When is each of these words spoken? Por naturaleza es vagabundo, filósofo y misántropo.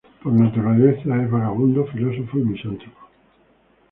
Por 0.23 0.33
naturaleza 0.33 1.15
es 1.21 1.29
vagabundo, 1.29 1.85
filósofo 1.85 2.39
y 2.39 2.43
misántropo. 2.43 3.07